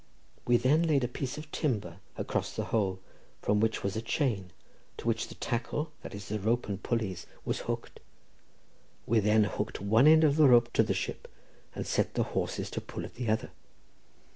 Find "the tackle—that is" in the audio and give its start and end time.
5.27-6.27